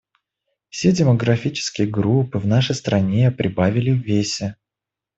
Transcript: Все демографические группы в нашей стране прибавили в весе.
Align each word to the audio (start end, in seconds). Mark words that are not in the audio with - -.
Все 0.71 0.91
демографические 0.91 1.85
группы 1.87 2.39
в 2.39 2.47
нашей 2.47 2.73
стране 2.73 3.29
прибавили 3.29 3.91
в 3.91 4.01
весе. 4.01 4.55